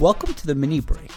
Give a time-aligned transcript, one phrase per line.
[0.00, 1.12] Welcome to the mini break,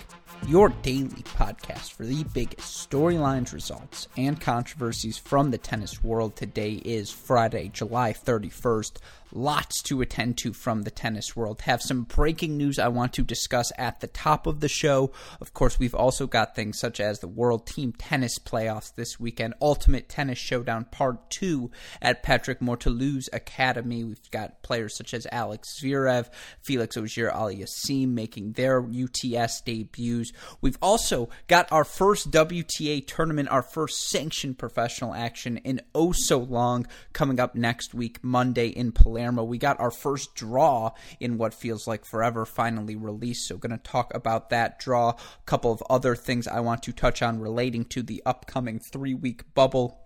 [0.46, 6.36] your daily podcast for the biggest storylines, results, and controversies from the tennis world.
[6.36, 8.98] Today is Friday, July 31st.
[9.36, 11.62] Lots to attend to from the tennis world.
[11.62, 15.12] Have some breaking news I want to discuss at the top of the show.
[15.42, 19.56] Of course, we've also got things such as the World Team Tennis Playoffs this weekend,
[19.60, 24.04] Ultimate Tennis Showdown Part 2 at Patrick Mouratoglou's Academy.
[24.04, 26.30] We've got players such as Alex Zverev,
[26.62, 30.32] Felix Auger-Aliassime making their UTS debuts.
[30.62, 36.38] We've also got our first WTA tournament, our first sanctioned professional action in oh so
[36.38, 39.23] long coming up next week, Monday in Palermo.
[39.24, 39.44] Palermo.
[39.44, 43.48] We got our first draw in what feels like forever finally released.
[43.48, 45.12] So, going to talk about that draw.
[45.12, 45.16] A
[45.46, 49.54] couple of other things I want to touch on relating to the upcoming three week
[49.54, 50.03] bubble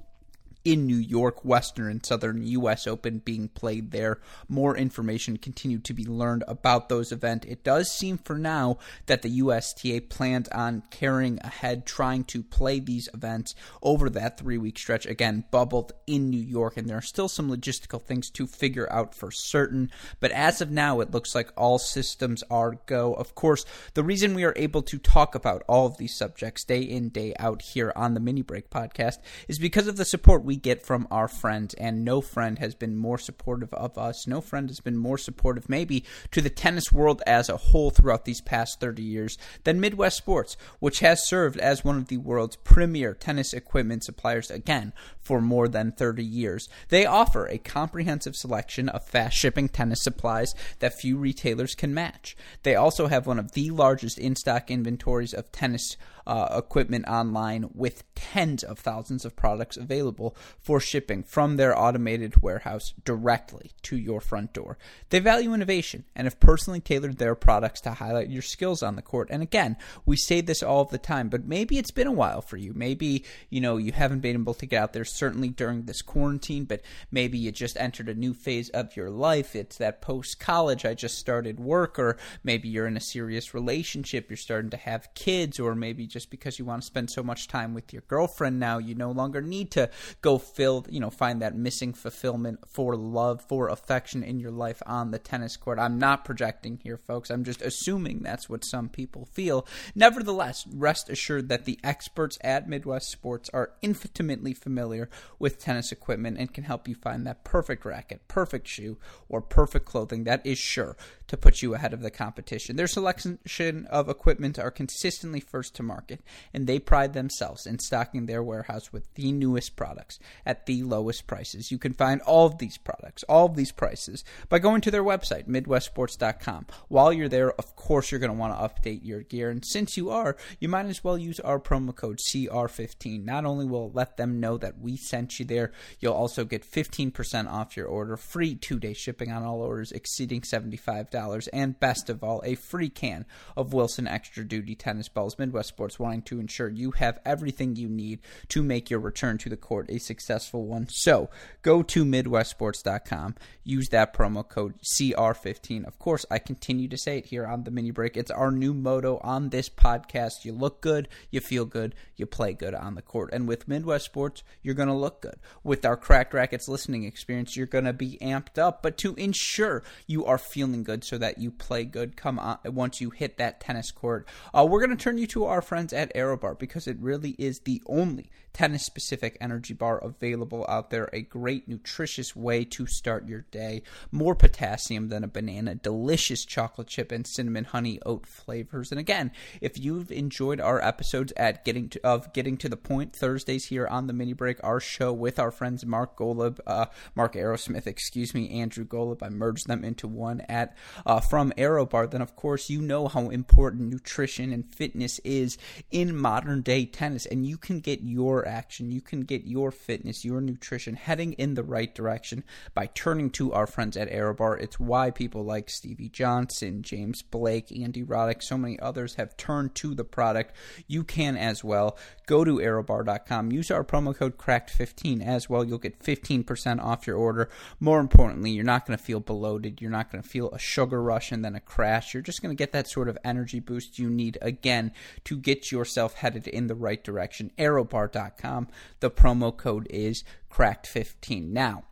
[0.67, 2.87] in New York, Western and Southern U.S.
[2.87, 4.19] Open being played there.
[4.49, 7.47] More information continued to be learned about those events.
[7.47, 12.81] It does seem for now that the USTA plans on carrying ahead, trying to play
[12.81, 15.05] these events over that three week stretch.
[15.05, 19.15] Again, bubbled in New York, and there are still some logistical things to figure out
[19.15, 19.89] for certain.
[20.19, 23.13] But as of now, it looks like all systems are go.
[23.13, 26.81] Of course, the reason we are able to talk about all of these subjects day
[26.81, 30.56] in, day out here on the Mini Break podcast is because of the support we
[30.57, 34.27] get from our friends, and no friend has been more supportive of us.
[34.27, 38.25] No friend has been more supportive, maybe, to the tennis world as a whole throughout
[38.25, 42.55] these past 30 years than Midwest Sports, which has served as one of the world's
[42.57, 46.69] premier tennis equipment suppliers, again, for more than 30 years.
[46.89, 52.35] They offer a comprehensive selection of fast shipping tennis supplies that few retailers can match.
[52.63, 57.69] They also have one of the largest in stock inventories of tennis uh, equipment online
[57.73, 63.95] with tens of thousands of products available for shipping from their automated warehouse directly to
[63.95, 64.77] your front door.
[65.09, 69.01] They value innovation and have personally tailored their products to highlight your skills on the
[69.01, 69.29] court.
[69.31, 72.57] And again, we say this all the time, but maybe it's been a while for
[72.57, 72.73] you.
[72.75, 76.65] Maybe, you know, you haven't been able to get out there certainly during this quarantine,
[76.65, 79.55] but maybe you just entered a new phase of your life.
[79.55, 84.29] It's that post college, I just started work, or maybe you're in a serious relationship,
[84.29, 87.21] you're starting to have kids, or maybe just just because you want to spend so
[87.21, 89.87] much time with your girlfriend now, you no longer need to
[90.21, 94.81] go fill, you know, find that missing fulfillment for love, for affection in your life
[94.87, 95.77] on the tennis court.
[95.77, 97.29] I'm not projecting here, folks.
[97.29, 99.67] I'm just assuming that's what some people feel.
[99.93, 106.39] Nevertheless, rest assured that the experts at Midwest Sports are intimately familiar with tennis equipment
[106.39, 108.97] and can help you find that perfect racket, perfect shoe,
[109.29, 112.75] or perfect clothing that is sure to put you ahead of the competition.
[112.75, 116.21] Their selection of equipment are consistently first to market,
[116.53, 121.27] and they pride themselves in stocking their warehouse with the newest products at the lowest
[121.27, 121.71] prices.
[121.71, 125.03] You can find all of these products, all of these prices, by going to their
[125.03, 126.67] website, MidwestSports.com.
[126.87, 129.97] While you're there, of course, you're going to want to update your gear, and since
[129.97, 133.25] you are, you might as well use our promo code CR15.
[133.25, 136.69] Not only will it let them know that we sent you there, you'll also get
[136.69, 141.79] 15% off your order, free two day shipping on all orders exceeding $75 dollars and
[141.79, 143.25] best of all, a free can
[143.55, 145.39] of Wilson Extra Duty tennis balls.
[145.39, 148.19] Midwest Sports wanting to ensure you have everything you need
[148.49, 150.87] to make your return to the court a successful one.
[150.89, 151.31] So
[151.63, 153.33] go to MidwestSports.com,
[153.63, 155.87] use that promo code CR15.
[155.87, 158.15] Of course, I continue to say it here on the mini break.
[158.15, 160.45] It's our new motto on this podcast.
[160.45, 163.31] You look good, you feel good, you play good on the court.
[163.33, 165.39] And with Midwest Sports, you're going to look good.
[165.63, 168.83] With our Cracked Racquets listening experience, you're going to be amped up.
[168.83, 173.01] But to ensure you are feeling good, so that you play good come on once
[173.01, 174.27] you hit that tennis court.
[174.53, 177.59] Uh, we're going to turn you to our friends at ArrowBar because it really is
[177.59, 181.09] the only tennis specific energy bar available out there.
[181.13, 183.83] A great, nutritious way to start your day.
[184.11, 188.91] More potassium than a banana, delicious chocolate chip and cinnamon honey oat flavors.
[188.91, 189.31] And again,
[189.61, 193.85] if you've enjoyed our episodes at getting to, of getting to the point Thursdays here
[193.85, 198.33] on the mini break, our show with our friends Mark Golub, uh, Mark Aerosmith, excuse
[198.33, 202.69] me, Andrew Golub, I merged them into one at uh, from ArrowBar, then of course
[202.69, 205.57] you know how important nutrition and fitness is
[205.91, 208.91] in modern day tennis, and you can get your action.
[208.91, 213.53] You can get your fitness, your nutrition heading in the right direction by turning to
[213.53, 214.61] our friends at ArrowBar.
[214.61, 219.75] It's why people like Stevie Johnson, James Blake, Andy Roddick, so many others have turned
[219.75, 220.55] to the product.
[220.87, 221.97] You can as well.
[222.25, 223.51] Go to arrowbar.com.
[223.51, 225.63] Use our promo code CRACKED15 as well.
[225.63, 227.49] You'll get 15% off your order.
[227.79, 229.81] More importantly, you're not going to feel bloated.
[229.81, 232.13] You're not going to feel a sugar rush and then a crash.
[232.13, 234.91] You're just going to get that sort of energy boost you need again
[235.25, 237.51] to get yourself headed in the right direction.
[237.57, 238.67] arrowbar.com
[238.99, 241.49] The promo code is cracked15.
[241.49, 241.83] Now,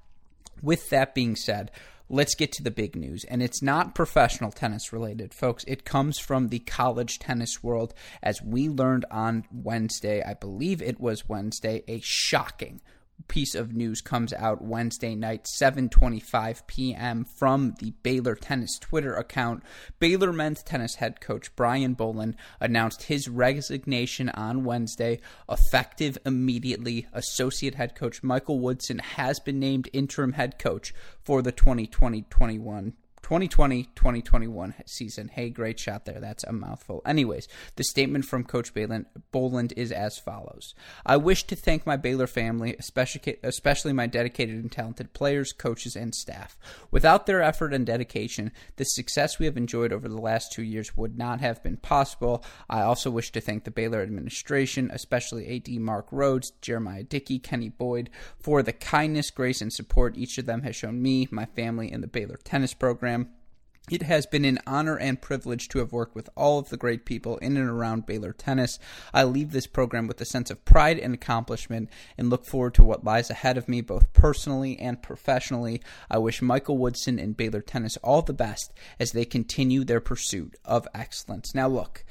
[0.62, 1.72] with that being said,
[2.10, 3.24] let's get to the big news.
[3.26, 5.64] And it's not professional tennis related, folks.
[5.68, 7.94] It comes from the college tennis world.
[8.22, 12.82] As we learned on Wednesday, I believe it was Wednesday, a shocking
[13.28, 17.26] piece of news comes out Wednesday night, 7:25 p.m.
[17.26, 19.64] from the Baylor Tennis Twitter account.
[20.00, 25.20] Baylor men's tennis head coach Brian Boland announced his resignation on Wednesday,
[25.50, 27.08] effective immediately.
[27.14, 32.94] Associate head coach Michael Woodson has been named interim head coach for the 2020-21
[33.26, 35.30] 2020 2021 season.
[35.30, 36.20] Hey, great shot there.
[36.20, 37.02] That's a mouthful.
[37.08, 41.98] Anyways, the statement from Coach Boland, Boland is as follows I wish to thank my
[41.98, 46.56] Baylor family, especially, especially my dedicated and talented players, coaches, and staff.
[46.92, 50.96] Without their effort and dedication, the success we have enjoyed over the last two years
[50.96, 52.44] would not have been possible.
[52.70, 57.70] I also wish to thank the Baylor administration, especially AD Mack Rhoades, Jeremiah Dickey, Kenny
[57.70, 61.92] Boyd, for the kindness, grace, and support each of them has shown me, my family,
[61.92, 63.15] and the Baylor tennis program.
[63.90, 67.06] It has been an honor and privilege to have worked with all of the great
[67.06, 68.80] people in and around Baylor tennis.
[69.14, 72.84] I leave this program with a sense of pride and accomplishment and look forward to
[72.84, 75.84] what lies ahead of me, both personally and professionally.
[76.10, 80.56] I wish Michael Woodson and Baylor tennis all the best as they continue their pursuit
[80.66, 81.54] of excellence.
[81.54, 82.04] Now, look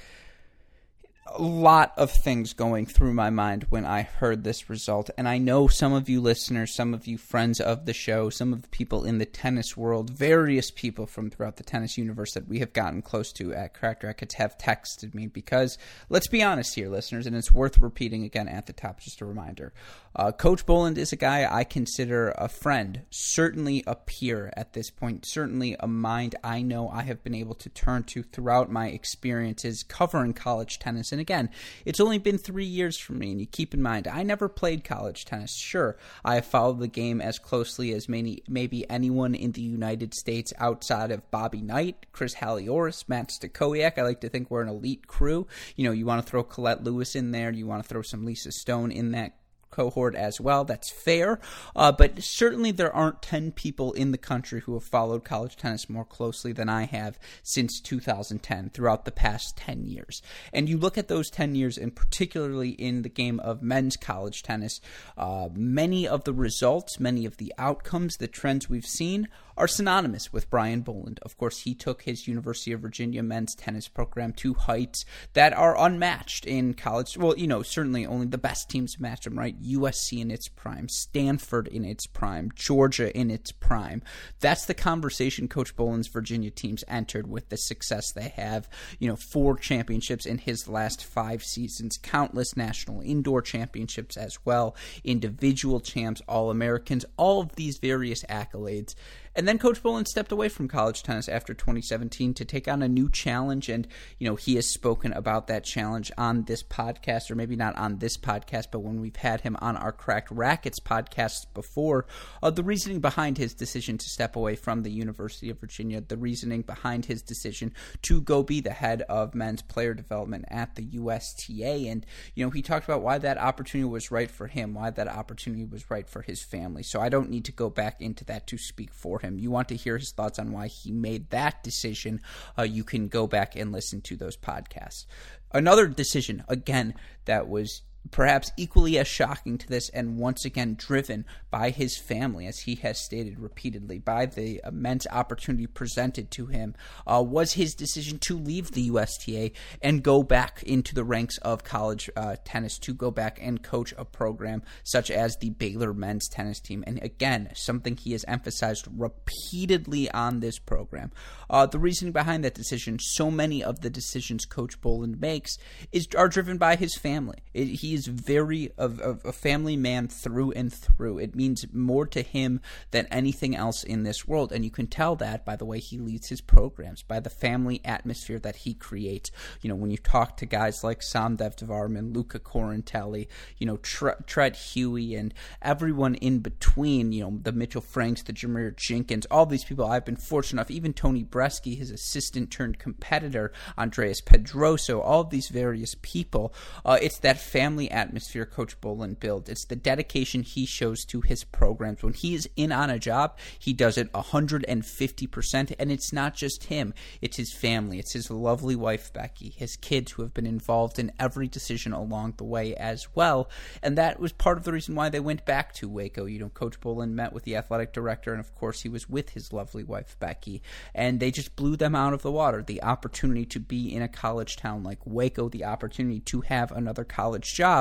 [1.26, 5.09] a lot of things going through my mind when I heard this result.
[5.17, 8.53] And I know some of you listeners, some of you friends of the show, some
[8.53, 12.47] of the people in the tennis world, various people from throughout the tennis universe that
[12.47, 15.79] we have gotten close to at Cracked Racquets have texted me because,
[16.11, 19.25] let's be honest here, listeners, and it's worth repeating again at the top, just a
[19.25, 19.73] reminder.
[20.15, 24.91] Uh, Coach Boland is a guy I consider a friend, certainly a peer at this
[24.91, 28.88] point, certainly a mind I know I have been able to turn to throughout my
[28.88, 31.13] experiences covering college tennis.
[31.14, 31.49] And again,
[31.84, 34.82] it's only been three years for me, and you keep in mind, I never played
[34.82, 35.56] college tennis.
[35.56, 40.12] Sure, I have followed the game as closely as many, maybe anyone in the United
[40.12, 43.96] States outside of Bobby Knight, Chris Halioris, Matt Stakowiak.
[43.96, 45.46] I like to think we're an elite crew.
[45.76, 48.25] You know, you want to throw Colette Lewis in there, you want to throw some
[48.25, 49.37] Lisa Stone in that
[49.75, 50.65] cohort as well.
[50.65, 51.41] That's fair.
[51.75, 55.91] Uh, but certainly there aren't 10 people in the country who have followed college tennis
[55.91, 60.23] more closely than I have since 2010 throughout the past 10 years.
[60.53, 64.44] And you look at those 10 years, and particularly in the game of men's college
[64.44, 64.81] tennis,
[65.19, 70.32] uh, many of the results, many of the outcomes, the trends we've seen are synonymous
[70.32, 71.20] with Brian Boland.
[71.22, 75.78] Of course, he took his University of Virginia men's tennis program to heights that are
[75.78, 77.16] unmatched in college.
[77.16, 79.60] Well, you know, certainly only the best teams match them, right?
[79.62, 84.02] USC in its prime, Stanford in its prime, Georgia in its prime.
[84.40, 88.68] That's the conversation Coach Boland's Virginia teams entered with the success they have.
[88.98, 94.76] You know, four championships in his last five seasons, countless national indoor championships as well,
[95.04, 98.94] individual champs, All Americans, all of these various accolades
[99.36, 102.88] and then Coach Boland stepped away from college tennis after 2017 to take on a
[102.88, 103.69] new challenge.
[103.69, 103.88] And,
[104.19, 107.98] you know, he has spoken about that challenge on this podcast, or maybe not on
[107.98, 112.06] this podcast, but when we've had him on our Cracked Racquets podcast before.
[112.42, 116.16] Uh, the reasoning behind his decision to step away from the University of Virginia, the
[116.16, 117.72] reasoning behind his decision
[118.02, 121.88] to go be the head of men's player development at the USTA.
[121.88, 125.08] And, you know, he talked about why that opportunity was right for him, why that
[125.08, 126.85] opportunity was right for his family.
[126.85, 129.38] So I don't need to go back into that to speak for him.
[129.38, 132.21] You want to hear his thoughts on why he made that decision,
[132.59, 135.07] uh, you can go back and listen to those podcasts.
[135.52, 141.25] Another decision, again, that was perhaps equally as shocking to this, and once again driven
[141.50, 146.75] by his family, as he has stated repeatedly, by the immense opportunity presented to him,
[147.06, 149.50] uh, was his decision to leave the USTA
[149.82, 153.94] and go back into the ranks of college uh, tennis, to go back and coach
[153.96, 156.84] a program such as the Baylor men's tennis team.
[156.87, 161.12] And again, something he has emphasized repeatedly on this program.
[161.49, 165.56] Uh, the reasoning behind that decision, so many of the decisions Coach Boland makes,
[165.92, 167.38] is are driven by his family.
[167.52, 168.88] It, he is very a,
[169.24, 171.18] a family man through and through.
[171.18, 172.60] It means more to him
[172.90, 175.98] than anything else in this world, and you can tell that by the way he
[175.98, 179.30] leads his programs, by the family atmosphere that he creates.
[179.62, 184.14] You know, when you talk to guys like Somdev Devvarman, Luca Corinteli, you know, Tre-
[184.26, 185.32] Treat Huey, and
[185.62, 187.12] everyone in between.
[187.12, 189.86] You know, the Mitchell Franks, the Jarmere Jenkins, all these people.
[189.86, 190.70] I've been fortunate enough.
[190.70, 196.52] Even Tony Bresky, his assistant turned competitor, Andres Pedroso, all of these various people.
[196.84, 199.49] Uh, it's that family family atmosphere Coach Boland builds.
[199.49, 202.03] It's the dedication he shows to his programs.
[202.03, 205.75] When he is in on a job, he does it 150%.
[205.79, 210.12] And it's not just him, it's his family, it's his lovely wife, Becky, his kids
[210.12, 213.50] who have been involved in every decision along the way as well.
[213.83, 216.26] And that was part of the reason why they went back to Waco.
[216.26, 219.31] You know, Coach Boland met with the athletic director, and of course, he was with
[219.31, 220.62] his lovely wife, Becky.
[220.95, 222.62] And they just blew them out of the water.
[222.62, 227.05] The opportunity to be in a college town like Waco, the opportunity to have another
[227.05, 227.74] college job,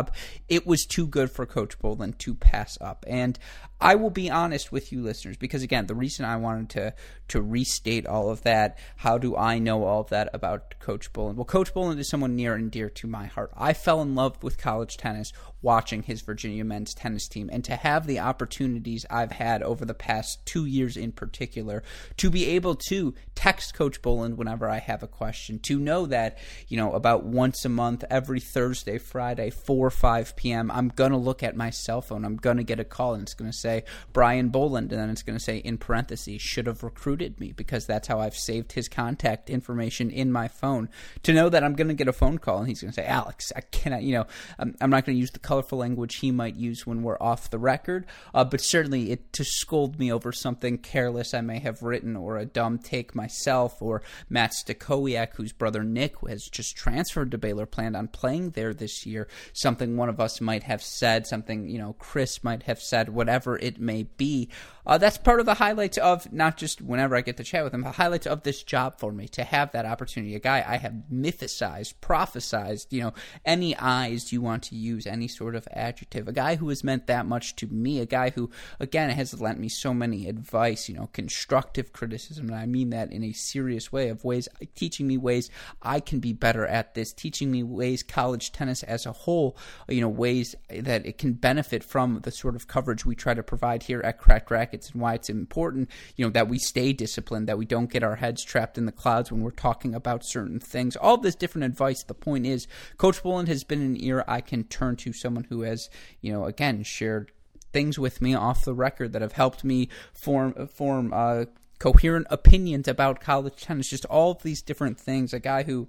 [0.48, 3.06] it was too good for Coach Boland to pass up.
[3.08, 3.38] And
[3.84, 6.94] I will be honest with you listeners because again, the reason I wanted to
[7.30, 11.38] to restate all of that, how do I know all of that about Coach Boland?
[11.38, 13.52] Well, Coach Boland is someone near and dear to my heart.
[13.58, 17.76] I fell in love with college tennis watching his Virginia men's tennis team and to
[17.76, 21.84] have the opportunities I've had over the past 2 years in particular
[22.18, 26.38] to be able to text Coach Boland whenever I have a question, to know that,
[26.68, 31.18] you know, about once a month every Thursday, Friday, 4 5 p.m., I'm going to
[31.18, 32.26] look at my cell phone.
[32.26, 35.02] I'm going to get a call and it's going to say say Brian Boland, and
[35.02, 38.36] then it's going to say in parentheses, should have recruited me because that's how I've
[38.36, 40.90] saved his contact information in my phone.
[41.24, 43.08] To know that I'm going to get a phone call and he's going to say,
[43.08, 44.26] Alex, I cannot, you know,
[44.60, 47.50] I'm, I'm not going to use the colorful language he might use when we're off
[47.50, 51.82] the record, uh, but certainly it to scold me over something careless I may have
[51.82, 57.32] written or a dumb take myself or Matt Stakowiak, whose brother Nick has just transferred
[57.32, 61.26] to Baylor, planned on playing there this year, something one of us might have said,
[61.26, 64.50] something, you know, Chris might have said, whatever it may be.
[64.86, 67.74] Uh, that's part of the highlights of not just whenever I get to chat with
[67.74, 70.36] him, the highlights of this job for me to have that opportunity.
[70.36, 73.14] A guy I have mythicized, prophesized, you know,
[73.46, 76.28] any eyes you want to use, any sort of adjective.
[76.28, 78.00] A guy who has meant that much to me.
[78.00, 78.50] A guy who,
[78.80, 83.12] again, has lent me so many advice, you know, constructive criticism, and I mean that
[83.12, 85.50] in a serious way of ways teaching me ways
[85.82, 90.02] I can be better at this, teaching me ways college tennis as a whole, you
[90.02, 93.84] know, ways that it can benefit from the sort of coverage we try to provide
[93.84, 97.66] here at Cracked And why it's important, you know, that we stay disciplined, that we
[97.66, 100.96] don't get our heads trapped in the clouds when we're talking about certain things.
[100.96, 102.04] All this different advice.
[102.04, 105.62] The point is, Coach Boland has been an ear I can turn to, someone who
[105.62, 105.90] has,
[106.22, 107.32] you know, again, shared
[107.72, 111.46] things with me off the record that have helped me form form uh,
[111.80, 113.90] coherent opinions about college tennis.
[113.90, 115.34] Just all of these different things.
[115.34, 115.88] A guy who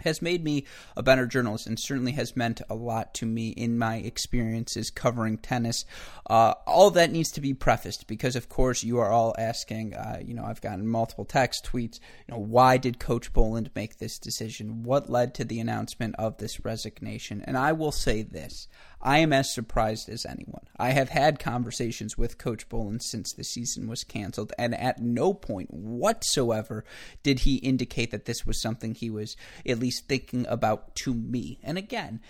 [0.00, 0.64] has made me
[0.96, 5.38] a better journalist and certainly has meant a lot to me in my experiences covering
[5.38, 5.84] tennis.
[6.28, 9.94] Uh, all that needs to be prefaced because, of course, you are all asking.
[9.94, 12.00] Uh, you know, I've gotten multiple text tweets.
[12.26, 14.82] You know, why did Coach Boland make this decision?
[14.82, 17.42] What led to the announcement of this resignation?
[17.46, 18.68] And I will say this:
[19.00, 20.66] I am as surprised as anyone.
[20.78, 25.34] I have had conversations with Coach Boland since the season was canceled, and at no
[25.34, 26.84] point whatsoever
[27.22, 29.36] did he indicate that this was something he was
[29.66, 31.60] at least thinking about to me.
[31.62, 32.20] And again,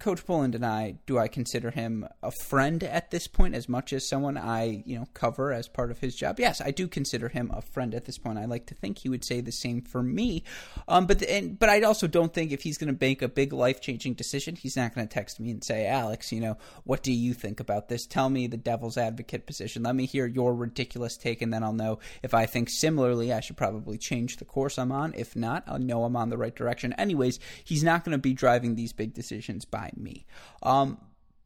[0.00, 3.92] Coach Boland and I, do I consider him a friend at this point as much
[3.92, 6.40] as someone I, you know, cover as part of his job?
[6.40, 8.38] Yes, I do consider him a friend at this point.
[8.38, 10.42] I like to think he would say the same for me.
[10.88, 13.52] Um, but and, but I also don't think if he's going to make a big
[13.52, 17.02] life changing decision, he's not going to text me and say, Alex, you know, what
[17.02, 18.06] do you think about this?
[18.06, 19.82] Tell me the devil's advocate position.
[19.82, 23.32] Let me hear your ridiculous take, and then I'll know if I think similarly.
[23.32, 25.12] I should probably change the course I'm on.
[25.14, 26.92] If not, I'll know I'm on the right direction.
[26.94, 30.26] Anyways, he's not going to be driving these big decisions by me.
[30.62, 30.98] Um,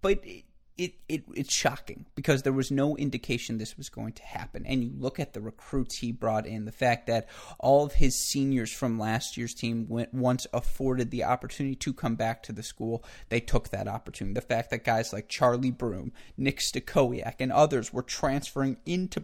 [0.03, 0.45] but it,
[0.81, 4.65] it, it, it's shocking because there was no indication this was going to happen.
[4.65, 8.19] And you look at the recruits he brought in, the fact that all of his
[8.19, 12.63] seniors from last year's team went once afforded the opportunity to come back to the
[12.63, 14.33] school, they took that opportunity.
[14.33, 19.23] The fact that guys like Charlie Broom, Nick Stakowiak, and others were transferring into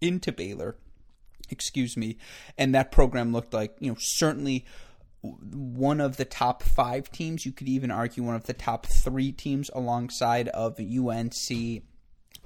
[0.00, 0.76] into Baylor,
[1.50, 2.16] excuse me,
[2.58, 4.64] and that program looked like you know certainly
[5.22, 7.44] one of the top five teams.
[7.44, 11.82] You could even argue one of the top three teams alongside of UNC.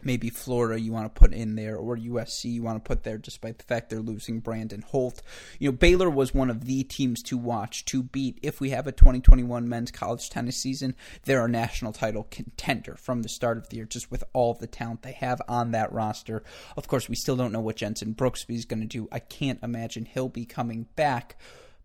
[0.03, 3.17] Maybe Florida you want to put in there, or USC you want to put there,
[3.17, 5.23] despite the fact they're losing Brandon Holt.
[5.59, 8.39] You know, Baylor was one of the teams to watch to beat.
[8.43, 13.23] If we have a 2021 men's college tennis season, they're a national title contender from
[13.23, 16.43] the start of the year, just with all the talent they have on that roster.
[16.77, 19.09] Of course, we still don't know what Jenson Brooksby is going to do.
[19.11, 21.39] I can't imagine he'll be coming back.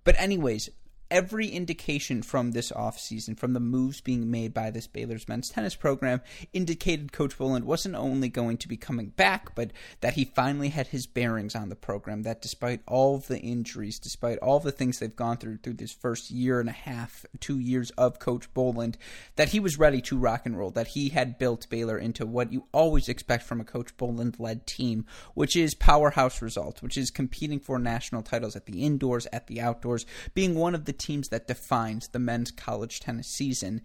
[0.03, 0.69] But anyways,
[1.11, 5.75] every indication from this offseason, from the moves being made by this Baylor's men's tennis
[5.75, 6.21] program,
[6.53, 10.87] indicated Coach Boland wasn't only going to be coming back, but that he finally had
[10.87, 12.23] his bearings on the program.
[12.23, 16.31] That despite all the injuries, despite all the things they've gone through through this first
[16.31, 18.97] year and a half, two years of Coach Boland,
[19.35, 20.71] that he was ready to rock and roll.
[20.71, 25.05] That he had built Baylor into what you always expect from a Coach Boland-led team,
[25.33, 29.61] which is powerhouse results, which is competing for national titles at the indoors, at the
[29.61, 33.81] outdoors, being one of the teams that defines the men's college tennis season.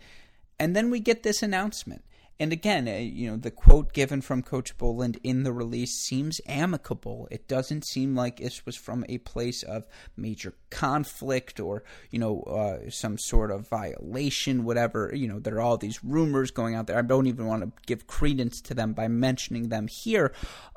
[0.59, 2.05] And then we get this announcement.
[2.41, 6.41] And again, uh, you know, the quote given from Coach Boland in the release seems
[6.49, 7.29] amicable.
[7.31, 12.41] It doesn't seem like this was from a place of major conflict or, you know,
[12.43, 15.13] uh, some sort of violation, whatever.
[15.15, 16.99] You know, there are all these rumors going out there.
[16.99, 20.35] I don't even want to give credence to them by mentioning them here.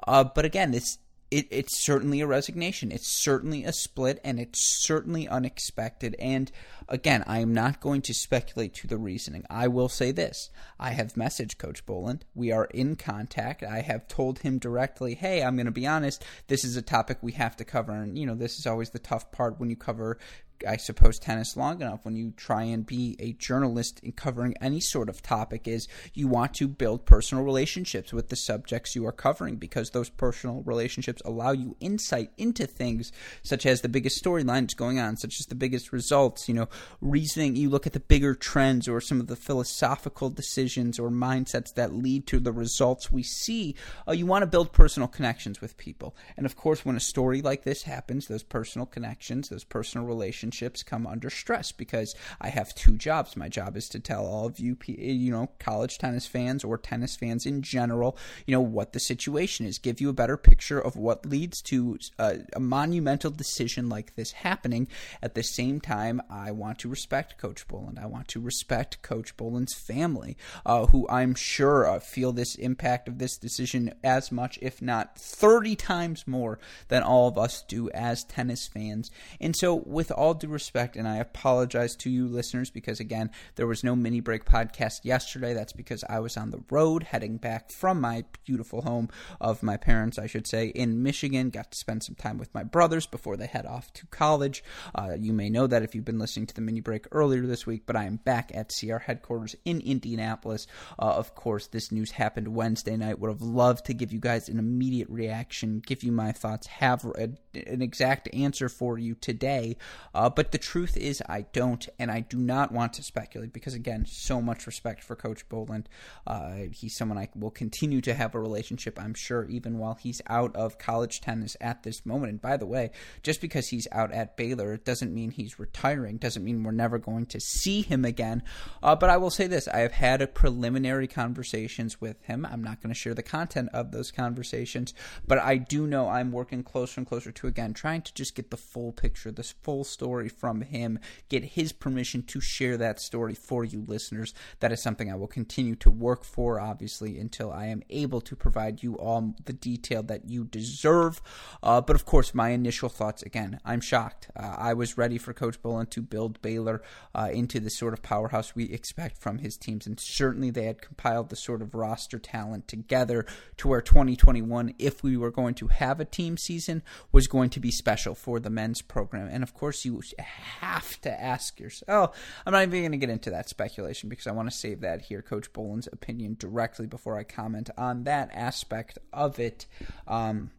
[0.07, 2.91] Uh, but again, this it, it's certainly a resignation.
[2.91, 6.15] It's certainly a split, and it's certainly unexpected.
[6.19, 6.51] And
[6.87, 9.45] again, I am not going to speculate to the reasoning.
[9.49, 12.25] I will say this I have messaged Coach Boland.
[12.33, 13.63] We are in contact.
[13.63, 17.17] I have told him directly, hey, I'm going to be honest, this is a topic
[17.21, 17.91] we have to cover.
[17.91, 20.17] And, you know, this is always the tough part when you cover
[20.65, 24.79] I suppose tennis long enough when you try and be a journalist in covering any
[24.79, 29.11] sort of topic is you want to build personal relationships with the subjects you are
[29.11, 33.11] covering because those personal relationships allow you insight into things
[33.43, 36.67] such as the biggest storylines going on such as the biggest results you know
[37.01, 41.73] reasoning you look at the bigger trends or some of the philosophical decisions or mindsets
[41.75, 43.75] that lead to the results we see
[44.07, 46.15] uh, you want to build personal connections with people.
[46.35, 50.46] And of course when a story like this happens those personal connections those personal relationships
[50.47, 53.35] relationships come under stress because I have two jobs.
[53.35, 57.17] My job is to tell all of you, you know, college tennis fans or tennis
[57.17, 60.95] fans in general, you know, what the situation is, give you a better picture of
[60.95, 64.87] what leads to a, a monumental decision like this happening.
[65.21, 67.99] At the same time, I want to respect Coach Boland.
[67.99, 73.09] I want to respect Coach Boland's family, uh, who I'm sure uh, feel this impact
[73.09, 77.89] of this decision as much, if not 30 times more, than all of us do
[77.89, 79.11] as tennis fans.
[79.41, 83.67] And so, with all due respect, and I apologize to you listeners because, again, there
[83.67, 85.53] was no mini break podcast yesterday.
[85.53, 89.09] That's because I was on the road heading back from my beautiful home
[89.41, 91.49] of my parents, I should say, in Michigan.
[91.49, 94.63] Got to spend some time with my brothers before they head off to college.
[94.95, 97.65] Uh, you may know that if you've been listening to the mini break earlier this
[97.65, 100.67] week, but I am back at CR headquarters in Indianapolis.
[100.99, 103.19] Uh, of course, this news happened Wednesday night.
[103.19, 107.05] Would have loved to give you guys an immediate reaction, give you my thoughts, have
[107.05, 109.77] a, an exact answer for you today.
[110.13, 113.73] Uh, but the truth is, I don't, and I do not want to speculate because,
[113.73, 115.89] again, so much respect for Coach Boland.
[116.25, 120.21] Uh, he's someone I will continue to have a relationship, I'm sure, even while he's
[120.27, 122.31] out of college tennis at this moment.
[122.31, 122.91] And by the way,
[123.23, 126.97] just because he's out at Baylor, it doesn't mean he's retiring, doesn't mean we're never
[126.97, 128.43] going to see him again.
[128.81, 132.45] Uh, but I will say this I have had preliminary conversations with him.
[132.45, 134.93] I'm not going to share the content of those conversations,
[135.27, 138.51] but I do know I'm working closer and closer to, again, trying to just get
[138.51, 140.97] the full picture, this full story story from him,
[141.29, 144.33] get his permission to share that story for you listeners.
[144.61, 148.35] That is something I will continue to work for, obviously, until I am able to
[148.35, 151.21] provide you all the detail that you deserve.
[151.61, 154.31] Uh, but of course, my initial thoughts again, I'm shocked.
[154.35, 156.81] Uh, I was ready for Coach Boland to build Baylor
[157.13, 160.81] uh, into the sort of powerhouse we expect from his teams, and certainly they had
[160.81, 163.23] compiled the sort of roster talent together
[163.57, 167.59] to where 2021, if we were going to have a team season, was going to
[167.59, 169.27] be special for the men's program.
[169.31, 171.87] And of course, you have to ask yourself.
[171.87, 174.81] Oh, I'm not even going to get into that speculation because I want to save
[174.81, 179.65] that here, Coach Boland's opinion directly before I comment on that aspect of it.
[180.07, 180.51] Um,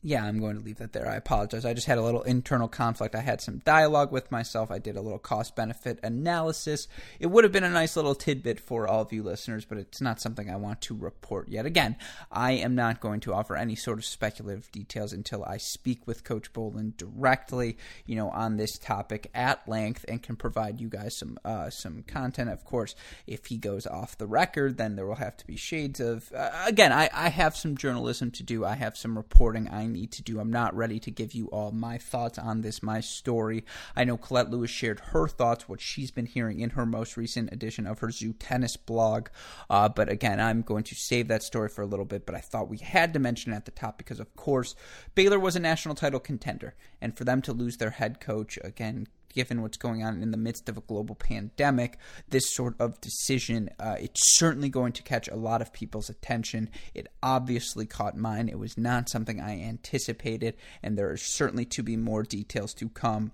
[0.00, 1.08] yeah, I'm going to leave that there.
[1.08, 1.64] I apologize.
[1.64, 3.16] I just had a little internal conflict.
[3.16, 4.70] I had some dialogue with myself.
[4.70, 6.86] I did a little cost benefit analysis.
[7.18, 10.00] It would have been a nice little tidbit for all of you listeners, but it's
[10.00, 11.66] not something I want to report yet.
[11.66, 11.96] Again,
[12.30, 16.22] I am not going to offer any sort of speculative details until I speak with
[16.22, 21.18] Coach Boland directly, you know, on this topic at length and can provide you guys
[21.18, 22.50] some uh, some content.
[22.50, 22.94] Of course,
[23.26, 26.30] if he goes off the record, then there will have to be shades of.
[26.32, 28.64] Uh, again, I, I have some journalism to do.
[28.64, 30.40] I have some reporting I need to do.
[30.40, 33.64] I'm not ready to give you all my thoughts on this, my story.
[33.96, 37.52] I know Colette Lewis shared her thoughts, what she's been hearing in her most recent
[37.52, 39.28] edition of her Zoo Tennis blog.
[39.68, 42.26] Uh, but again, I'm going to save that story for a little bit.
[42.26, 44.74] But I thought we had to mention it at the top because, of course,
[45.14, 46.74] Baylor was a national title contender.
[47.00, 50.36] And for them to lose their head coach, again, given what's going on in the
[50.36, 55.28] midst of a global pandemic, this sort of decision, uh, it's certainly going to catch
[55.28, 56.70] a lot of people's attention.
[56.94, 58.48] It obviously caught mine.
[58.48, 62.88] It was not something I anticipated, and there are certainly to be more details to
[62.88, 63.32] come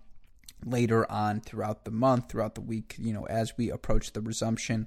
[0.65, 4.87] later on throughout the month, throughout the week, you know, as we approach the resumption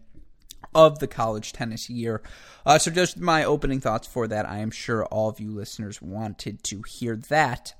[0.73, 2.21] of the college tennis year.
[2.65, 4.47] Uh, so, just my opening thoughts for that.
[4.47, 7.73] I am sure all of you listeners wanted to hear that.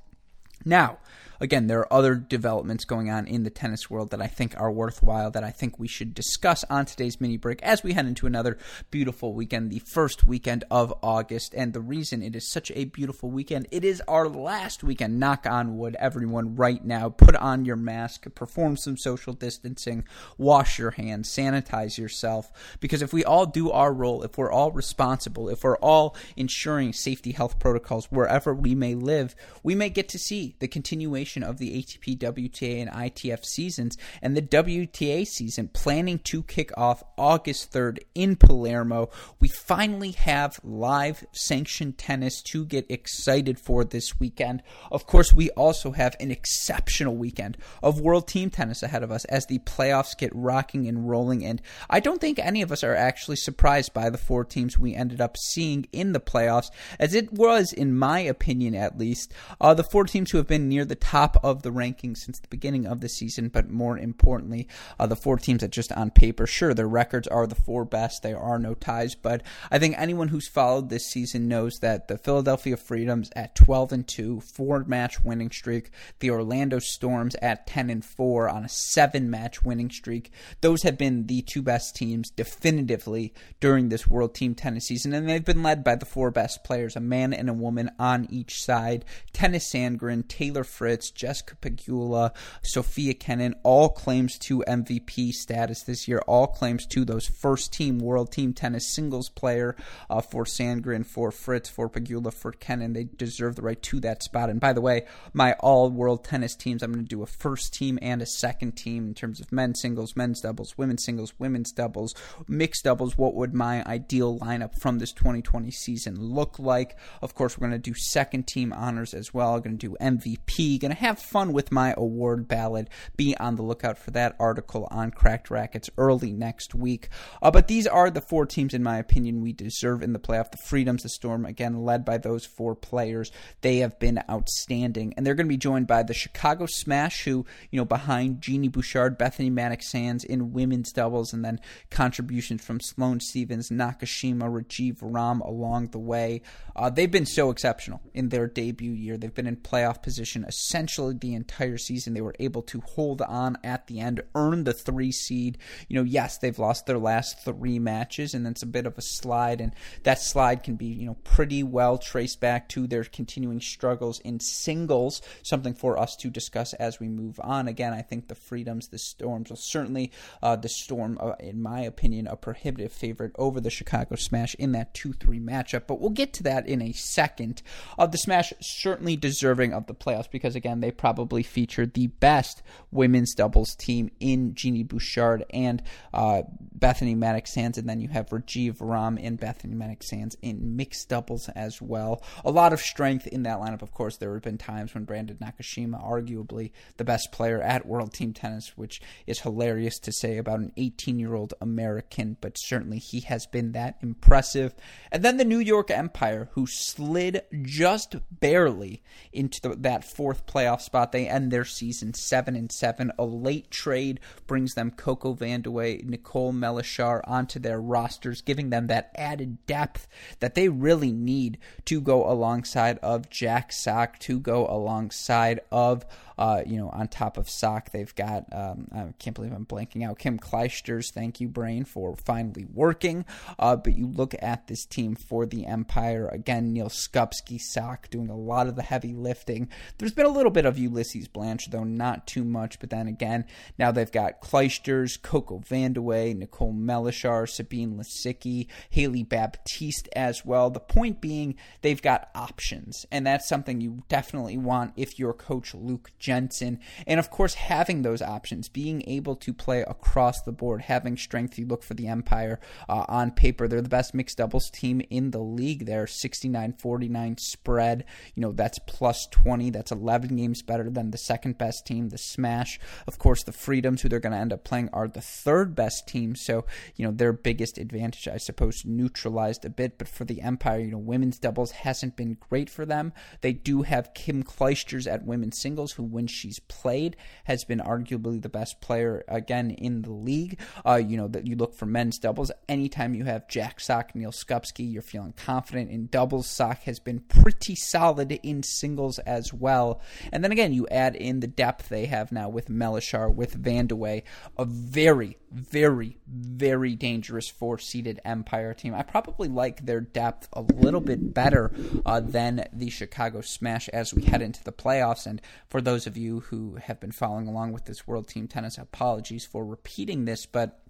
[0.65, 0.97] Now,
[1.39, 4.71] again, there are other developments going on in the tennis world that I think are
[4.71, 8.27] worthwhile, that I think we should discuss on today's mini break as we head into
[8.27, 8.57] another
[8.91, 11.53] beautiful weekend, the first weekend of August.
[11.53, 15.19] And the reason it is such a beautiful weekend, it is our last weekend.
[15.19, 17.09] Knock on wood, everyone, right now.
[17.09, 20.05] Put on your mask, perform some social distancing,
[20.37, 22.51] wash your hands, sanitize yourself.
[22.79, 26.93] Because if we all do our role, if we're all responsible, if we're all ensuring
[26.93, 31.57] safety health protocols wherever we may live, we may get to see the continuation of
[31.57, 37.71] the ATP, WTA, and ITF seasons, and the WTA season planning to kick off August
[37.71, 39.09] 3rd in Palermo.
[39.39, 44.63] We finally have live sanctioned tennis to get excited for this weekend.
[44.91, 49.25] Of course, we also have an exceptional weekend of world team tennis ahead of us
[49.25, 51.43] as the playoffs get rocking and rolling.
[51.45, 54.95] And I don't think any of us are actually surprised by the four teams we
[54.95, 59.73] ended up seeing in the playoffs, as it was, in my opinion at least, uh,
[59.73, 62.85] the four teams who have been near the top of the rankings since the beginning
[62.85, 64.67] of the season, but more importantly,
[64.99, 68.23] uh, the four teams that just on paper, sure, their records are the four best.
[68.23, 72.17] There are no ties, but I think anyone who's followed this season knows that the
[72.17, 77.89] Philadelphia Freedoms at 12 and 2, four match winning streak, the Orlando Storms at 10
[77.89, 80.31] and 4 on a seven match winning streak.
[80.61, 85.27] Those have been the two best teams definitively during this World Team Tennis season, and
[85.27, 88.61] they've been led by the four best players, a man and a woman on each
[88.63, 89.05] side.
[89.33, 96.19] Tennys Sandgren, Taylor Fritz, Jessica Pegula, Sofia Kenin, all claims to MVP status this year,
[96.27, 99.75] all claims to those first team world team tennis singles player
[100.09, 102.93] uh, for Sandgren, for Fritz, for Pegula, for Kenin.
[102.93, 104.49] They deserve the right to that spot.
[104.49, 107.73] And by the way, my all world tennis teams, I'm going to do a first
[107.73, 111.71] team and a second team in terms of men's singles, men's doubles, women's singles, women's
[111.71, 112.13] doubles,
[112.47, 113.17] mixed doubles.
[113.17, 116.97] What would my ideal lineup from this 2020 season look like?
[117.21, 119.55] Of course, we're going to do second team honors as well.
[119.55, 122.89] I'm going to do MVP, going to have fun with my award ballot.
[123.15, 127.09] Be on the lookout for that article on Cracked Racquets early next week.
[127.41, 130.51] Uh, but these are the four teams, in my opinion, we deserve in the playoff.
[130.51, 133.31] The Freedoms, the Storm, again, led by those four players.
[133.61, 135.13] They have been outstanding.
[135.15, 138.67] And they're going to be joined by the Chicago Smash, who, you know, behind Genie
[138.67, 144.97] Bouchard, Bethany Mattek Sands in women's doubles, and then contributions from Sloane Stevens, Nakashima, Rajeev
[145.01, 146.41] Ram along the way.
[146.75, 149.17] Uh, they've been so exceptional in their debut year.
[149.17, 152.13] They've been in playoff position essentially the entire season.
[152.13, 155.57] They were able to hold on at the end, earn the three seed.
[155.89, 159.01] You know, yes, they've lost their last three matches, and it's a bit of a
[159.01, 163.59] slide, and that slide can be, you know, pretty well traced back to their continuing
[163.59, 167.67] struggles in singles, something for us to discuss as we move on.
[167.67, 171.81] Again, I think the Freedoms, the Storms, well, certainly uh, the Storm, uh, in my
[171.81, 176.11] opinion, a prohibitive favorite over the Chicago Smash in that 2 3 matchup, but we'll
[176.11, 177.61] get to that in a second.
[177.99, 182.61] Uh, the Smash certainly deserving of the playoffs because, again, they probably featured the best
[182.91, 185.81] women's doubles team in Genie Bouchard and
[186.13, 190.75] uh, Bethany Mattek Sands, and then you have Rajeev Ram and Bethany Mattek Sands in
[190.75, 192.23] mixed doubles as well.
[192.45, 193.81] A lot of strength in that lineup.
[193.81, 198.13] Of course, there have been times when Brandon Nakashima, arguably the best player at World
[198.13, 202.99] Team Tennis, which is hilarious to say about an 18 year old American, but certainly
[202.99, 204.73] he has been that impressive.
[205.11, 210.81] And then the New York Empire, who slid just barely into the, that fourth playoff
[210.81, 211.13] spot.
[211.13, 213.09] They end their season seven and seven.
[213.17, 219.11] A late trade brings them Coco Vandeweghe, Nicole Melichar onto their rosters, giving them that
[219.15, 220.09] added depth
[220.41, 226.05] that they really need to go alongside of Jack Sock, to go alongside of
[226.37, 230.07] uh, you know, on top of Sock, they've got, um, I can't believe I'm blanking
[230.07, 231.11] out, Kim Clijsters.
[231.13, 233.25] Thank you, Brain, for finally working.
[233.57, 236.27] Uh, but you look at this team for the Empire.
[236.27, 239.69] Again, Neal Skupski, Sock doing a lot of the heavy lifting.
[239.97, 242.79] There's been a little bit of Ulises Blanch, though not too much.
[242.79, 243.45] But then again,
[243.77, 250.69] now they've got Clijsters, Coco Vandeweghe, Nicole Melichar, Sabine Lisicki, Hailey Baptiste as well.
[250.69, 253.05] The point being, they've got options.
[253.11, 256.77] And that's something you definitely want if you're Coach Luke Jensen.
[257.07, 261.57] And of course, having those options, being able to play across the board, having strength.
[261.57, 262.59] You look for the Empire
[262.89, 265.85] uh, on paper, they're the best mixed doubles team in the league.
[265.85, 268.03] They're 69 49 spread.
[268.35, 269.69] You know, that's plus 20.
[269.69, 272.77] That's 11 games better than the second best team, the Smash.
[273.07, 276.09] Of course, the Freedoms, who they're going to end up playing, are the third best
[276.09, 276.35] team.
[276.35, 276.65] So,
[276.97, 279.97] you know, their biggest advantage, I suppose, neutralized a bit.
[279.97, 283.13] But for the Empire, you know, women's doubles hasn't been great for them.
[283.39, 288.41] They do have Kim Clijsters at women's singles, who when she's played has been arguably
[288.41, 290.59] the best player again in the league.
[290.83, 292.51] Uh, you know that you look for men's doubles.
[292.67, 296.49] Anytime you have Jack Sock, Neal Skupski, you're feeling confident in doubles.
[296.49, 300.01] Sock has been pretty solid in singles as well.
[300.31, 304.23] And then again, you add in the depth they have now with Melichar, with Vandeweghe,
[304.57, 308.95] a very, very, very dangerous four-seeded Empire team.
[308.95, 311.71] I probably like their depth a little bit better
[312.07, 315.27] uh, than the Chicago Smash as we head into the playoffs.
[315.27, 318.77] And for those of you who have been following along with this World Team Tennis,
[318.77, 320.81] apologies for repeating this, but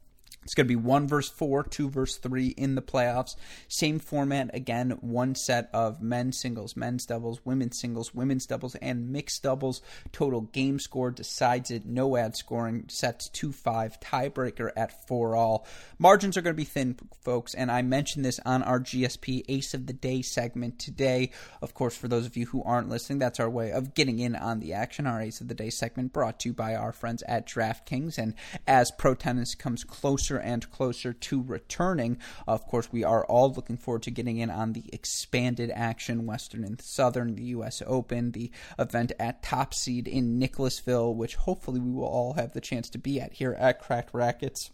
[0.44, 3.36] it's going to be one verse four, two verse three in the playoffs.
[3.68, 9.10] Same format again, one set of men's singles, men's doubles, women's singles, women's doubles, and
[9.10, 9.82] mixed doubles.
[10.14, 11.86] Total game score decides it.
[11.86, 15.68] No ad scoring, sets 2 5, tiebreaker at 4 all.
[16.00, 19.74] Margins are going to be thin, folks, and I mentioned this on our GSP Ace
[19.74, 21.32] of the Day segment today.
[21.62, 24.34] Of course, for those of you who aren't listening, that's our way of getting in
[24.34, 25.08] on the action.
[25.08, 28.18] Our Ace of the Day segment brought to you by our friends at DraftKings.
[28.18, 28.34] And
[28.66, 32.18] as pro tennis comes closer, closer and closer to returning.
[32.48, 36.66] Of course, we are all looking forward to getting in on the expanded action, Western
[36.66, 37.82] and Southern, the U.S.
[37.88, 42.60] Open, the event at Top Seed in Nicholasville, which hopefully we will all have the
[42.60, 44.72] chance to be at here at Cracked Racquets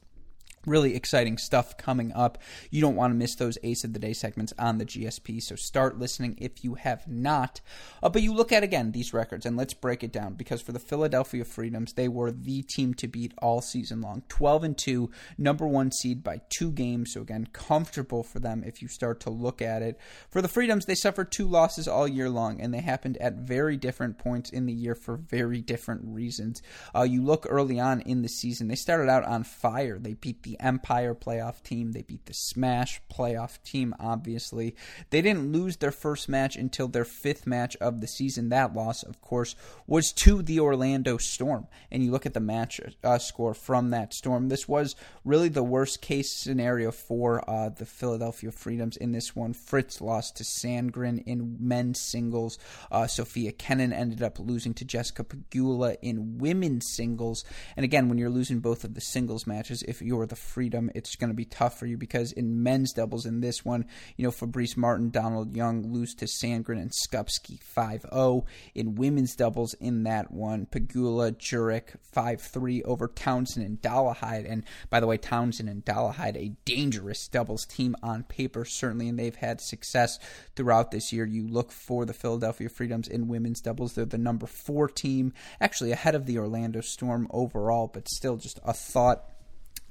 [0.65, 2.37] really exciting stuff coming up.
[2.71, 5.55] You don't want to miss those Ace of the Day segments on the GSP, so
[5.55, 7.61] start listening if you have not.
[8.01, 10.71] Uh, but you look at again these records, and let's break it down because for
[10.71, 14.23] the Philadelphia Freedoms, they were the team to beat all season long.
[14.29, 18.81] 12 and 2, number one seed by two games, so again, comfortable for them if
[18.81, 19.99] you start to look at it.
[20.29, 23.77] For the Freedoms, they suffered two losses all year long, and they happened at very
[23.77, 26.61] different points in the year for very different reasons.
[26.95, 29.99] Uh, you look early on in the season, they started out on fire.
[29.99, 31.91] They beat the Empire playoff team.
[31.91, 34.75] They beat the Smash playoff team, obviously.
[35.09, 38.49] They didn't lose their first match until their fifth match of the season.
[38.49, 39.55] That loss, of course,
[39.87, 41.67] was to the Orlando Storm.
[41.91, 44.49] And you look at the match uh, score from that Storm.
[44.49, 49.53] This was really the worst case scenario for uh, the Philadelphia Freedoms in this one.
[49.53, 52.57] Fritz lost to Sandgren in men's singles.
[52.91, 57.43] Uh, Sofia Kenin ended up losing to Jessica Pegula in women's singles.
[57.75, 61.15] And again, when you're losing both of the singles matches, if you're the freedom, it's
[61.15, 63.85] going to be tough for you because in men's doubles in this one,
[64.17, 68.45] you know, Fabrice Martin, Donald Young lose to Sandgren and Skupski 5 0.
[68.75, 74.49] In women's doubles in that one, Pegula, Jurek 5 3 over Townsend and Dolehide.
[74.49, 79.17] And by the way, Townsend and Dolehide, a dangerous doubles team on paper, certainly, and
[79.17, 80.19] they've had success
[80.55, 81.25] throughout this year.
[81.25, 83.93] You look for the Philadelphia Freedoms in women's doubles.
[83.93, 88.59] They're the number four team, actually ahead of the Orlando Storm overall, but still just
[88.63, 89.32] a thought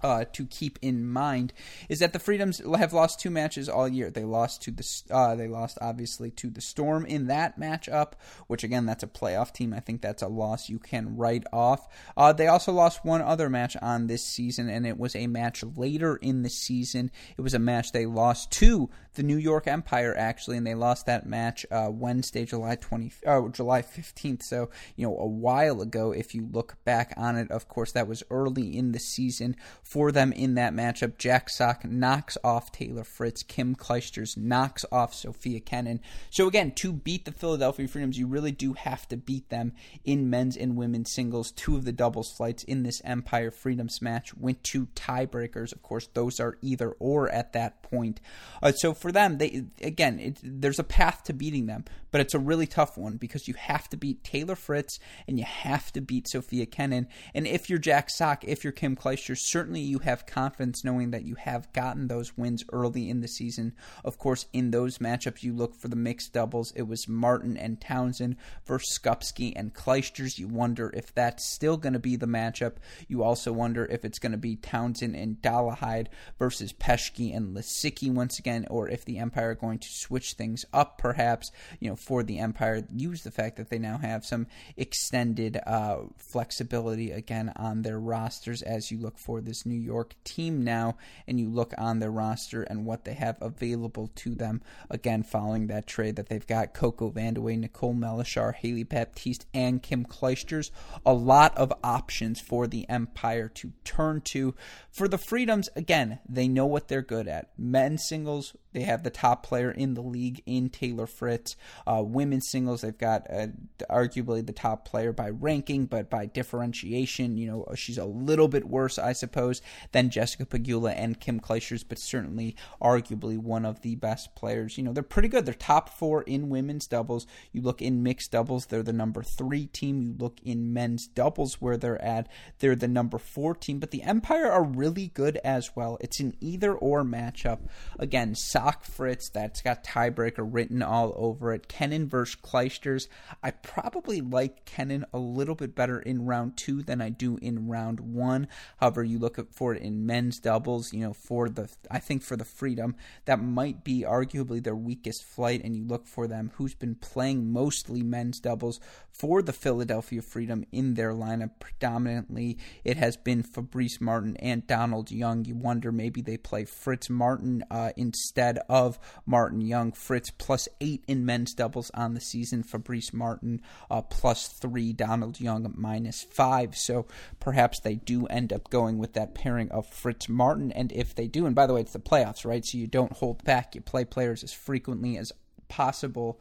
[0.03, 1.53] uh, to keep in mind
[1.89, 4.11] is that the Freedoms have lost two matches all year.
[4.11, 8.13] They lost to the uh, they lost obviously to the Storm in that matchup,
[8.47, 9.73] which again that's a playoff team.
[9.73, 11.89] I think that's a loss you can write off.
[12.17, 15.65] Uh, they also lost one other match on this season, and it was a match
[15.77, 17.11] later in the season.
[17.37, 21.07] It was a match they lost to the New York Empire actually, and they lost
[21.07, 24.43] that match uh, Wednesday, July twenty, uh, July fifteenth.
[24.43, 26.13] So you know a while ago.
[26.13, 30.13] If you look back on it, of course that was early in the season for
[30.13, 31.19] them in that matchup.
[31.19, 33.43] Jack Sock knocks off Taylor Fritz.
[33.43, 36.01] Kim Clijsters knocks off Sofia Kenin.
[36.31, 39.73] So again, to beat the Philadelphia Freedoms, you really do have to beat them
[40.05, 41.53] in men's and women's singles.
[41.53, 45.73] Two of the doubles flights in this Empire Freedoms match went to tiebreakers.
[45.73, 48.21] Of course, those are either or at that point.
[48.63, 52.35] Uh, so for them, they again, it, there's a path to beating them, but it's
[52.35, 56.01] a really tough one because you have to beat Taylor Fritz and you have to
[56.01, 57.09] beat Sofia Kenin.
[57.35, 61.25] And if you're Jack Sock, if you're Kim Clijsters, certainly you have confidence knowing that
[61.25, 63.75] you have gotten those wins early in the season.
[64.05, 66.73] Of course, in those matchups, you look for the mixed doubles.
[66.77, 70.39] It was Martin and Townsend versus Skupski and Clijsters.
[70.39, 72.77] You wonder if that's still going to be the matchup.
[73.09, 76.07] You also wonder if it's going to be Townsend and Dolehide
[76.39, 80.65] versus Peschke and Lisicki once again, or if the Empire are going to switch things
[80.73, 81.51] up, perhaps,
[81.81, 82.87] you know, for the Empire.
[82.95, 88.63] Use the fact that they now have some extended uh, flexibility again on their rosters
[88.63, 92.63] as you look for this New York team now, and you look on their roster
[92.63, 94.61] and what they have available to them.
[94.91, 100.05] Again, following that trade that they've got Coco Vandeweghe, Nicole Melichar, Hailey Baptiste, and Kim
[100.05, 100.71] Clijsters.
[101.07, 104.55] A lot of options for the Empire to turn to.
[104.91, 107.51] For the Freedoms, again, they know what they're good at.
[107.57, 111.57] Men singles, they have the top player in the league in Taylor Fritz.
[111.87, 113.49] Uh, women's singles, they've got uh,
[113.91, 118.67] arguably the top player by ranking, but by differentiation, you know, she's a little bit
[118.67, 123.97] worse, I suppose, than Jessica Pegula and Kim Clijsters, but certainly arguably one of the
[123.97, 124.77] best players.
[124.79, 125.47] You know, they're pretty good.
[125.47, 127.27] They're top four in women's doubles.
[127.53, 130.03] You look in mixed doubles, they're the number three team.
[130.03, 133.79] You look in men's doubles where they're at, they're the number four team.
[133.79, 135.99] But the Empire are really good as well.
[136.01, 137.61] It's an either or matchup.
[137.99, 141.67] Again, Sock Fritz, that's got tiebreaker written all over it.
[141.67, 143.09] Kenin versus Clijsters.
[143.43, 147.67] I probably like Kenin a little bit better in round two than I do in
[147.67, 148.47] round one.
[148.77, 152.37] However, you look for it in men's doubles, you know, for the, I think for
[152.37, 152.95] the freedom,
[153.25, 157.53] that might be arguably their weakest flight, and you look for them who's been playing
[157.53, 158.79] mostly men's doubles
[159.11, 162.59] for the Philadelphia Freedom in their lineup predominantly.
[162.85, 165.45] It has been Fabrice Martin and Donald Young.
[165.45, 169.93] You wonder maybe they play Fritz Martin uh, instead of Martin Young.
[169.93, 172.63] Fritz plus eight in men's doubles on the season.
[172.63, 173.61] Fabrice Martin
[173.91, 174.93] uh, plus three.
[174.93, 176.77] Donald Young minus five.
[176.77, 177.07] So
[177.41, 180.73] perhaps they do end up going with that pairing of Fritz Martin.
[180.73, 182.65] And if they do, and by the way, it's the playoffs, right?
[182.65, 183.75] So you don't hold back.
[183.75, 185.33] You play players as frequently as
[185.69, 186.41] possible.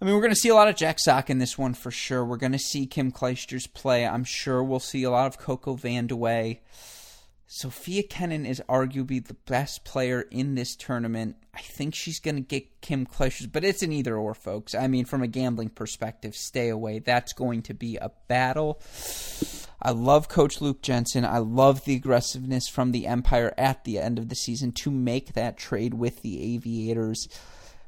[0.00, 1.90] I mean, we're going to see a lot of Jack Sock in this one for
[1.90, 2.24] sure.
[2.24, 4.06] We're going to see Kim Clijsters play.
[4.06, 6.60] I'm sure we'll see a lot of Coco Vandeweghe.
[7.52, 11.34] Sofia Kenin is arguably the best player in this tournament.
[11.52, 14.72] I think she's going to get Kim Clijsters, but it's an either or, folks.
[14.72, 17.00] I mean, from a gambling perspective, stay away.
[17.00, 18.80] That's going to be a battle.
[19.82, 21.24] I love Coach Luke Jensen.
[21.24, 25.32] I love the aggressiveness from the Empire at the end of the season to make
[25.32, 27.26] that trade with the Aviators.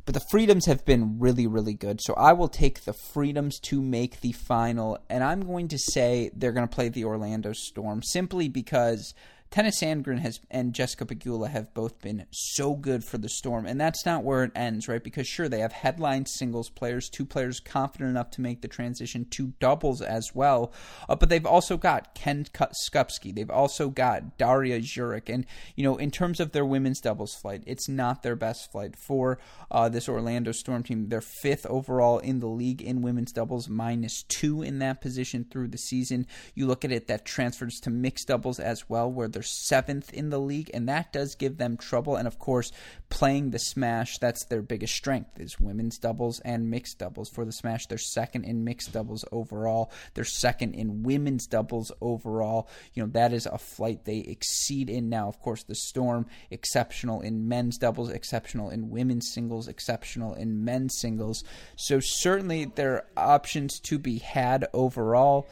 [0.05, 2.01] But the Freedoms have been really, really good.
[2.03, 4.99] So I will take the Freedoms to make the final.
[5.09, 9.15] And I'm going to say they're going to play the Orlando Storm simply because
[9.53, 13.79] Tennys Sandgren has and Jessica Pegula have both been so good for the Storm, and
[13.79, 15.05] that's not where it ends, right?
[15.05, 19.27] Because sure, they have headline singles players, two players confident enough to make the transition
[19.33, 20.73] to doubles as well,
[21.07, 25.45] uh, but they've also got Ken Skupski, they've also got Darija Jurak, and
[25.77, 29.39] you know, in terms of their women's doubles flight, it's not their best flight for
[29.71, 31.11] uh, this Orlando Storm team.
[31.11, 35.69] They're fifth overall in the league in women's doubles, minus two in that position through
[35.69, 36.27] the season.
[36.55, 40.15] You look at it, that transfers to mixed doubles as well, where they're they're seventh
[40.15, 42.15] in the league, and that does give them trouble.
[42.15, 42.71] And of course,
[43.11, 47.29] playing the Smash, that's their biggest strength is women's doubles and mixed doubles.
[47.29, 49.91] For the Smash, they're second in mixed doubles overall.
[50.15, 52.69] They're second in women's doubles overall.
[52.95, 55.27] You know, that is a flight they exceed in now.
[55.27, 60.97] Of course, the Storm, exceptional in men's doubles, exceptional in women's singles, exceptional in men's
[61.01, 61.43] singles.
[61.77, 65.49] So certainly there are options to be had overall.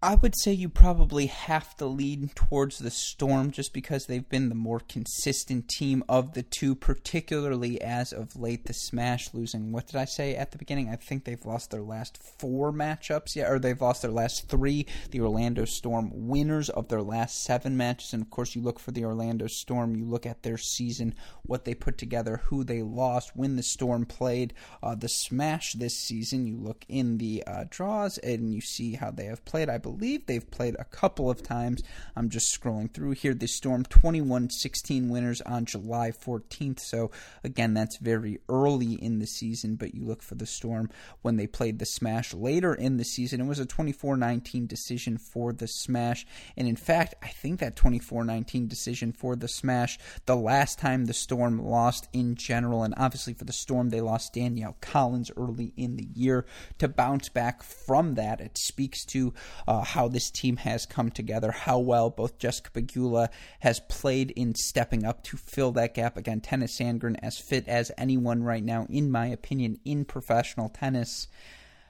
[0.00, 4.48] I would say you probably have to lean towards the Storm just because they've been
[4.48, 8.66] the more consistent team of the two, particularly as of late.
[8.66, 10.88] The Smash losing, what did I say at the beginning?
[10.88, 14.86] I think they've lost their last four matchups, yeah, or they've lost their last three.
[15.10, 18.92] The Orlando Storm winners of their last seven matches, and of course, you look for
[18.92, 23.34] the Orlando Storm, you look at their season, what they put together, who they lost,
[23.34, 24.54] when the Storm played.
[24.80, 29.10] Uh, the Smash this season, you look in the uh, draws and you see how
[29.10, 29.68] they have played.
[29.68, 31.82] I believe they've played a couple of times.
[32.14, 33.32] I'm just scrolling through here.
[33.32, 36.80] The Storm 21 16 winners on July 14th.
[36.80, 37.10] So,
[37.42, 40.90] again, that's very early in the season, but you look for the Storm
[41.22, 43.40] when they played the Smash later in the season.
[43.40, 46.26] It was a 24 19 decision for the Smash.
[46.56, 51.06] And in fact, I think that 24 19 decision for the Smash, the last time
[51.06, 55.72] the Storm lost in general, and obviously for the Storm, they lost Danielle Collins early
[55.78, 56.44] in the year.
[56.78, 59.32] To bounce back from that, it speaks to
[59.66, 63.28] uh, uh, how this team has come together, how well both Jessica Pegula
[63.60, 66.16] has played in stepping up to fill that gap.
[66.16, 71.28] Again, Tennys Sandgren as fit as anyone right now, in my opinion, in professional tennis.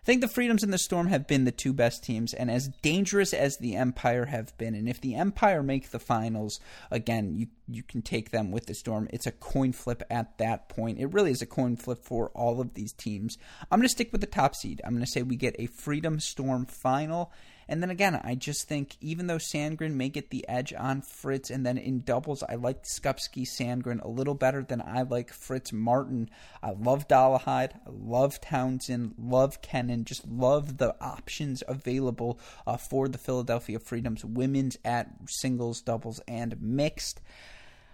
[0.02, 2.68] I think the Freedoms and the Storm have been the two best teams, and as
[2.82, 4.74] dangerous as the Empire have been.
[4.74, 8.74] And if the Empire make the finals, again, you you can take them with the
[8.74, 9.08] Storm.
[9.12, 10.98] It's a coin flip at that point.
[10.98, 13.36] It really is a coin flip for all of these teams.
[13.70, 14.80] I'm going to stick with the top seed.
[14.84, 17.30] I'm going to say we get a Freedom Storm final,
[17.68, 21.50] and then again, I just think even though Sandgren may get the edge on Fritz,
[21.50, 25.72] and then in doubles, I like Skupski Sandgren a little better than I like Fritz
[25.72, 26.30] Martin.
[26.62, 33.08] I love Dolehide, I love Townsend, love Kenin, just love the options available uh, for
[33.08, 37.20] the Philadelphia Freedoms women's at singles, doubles, and mixed.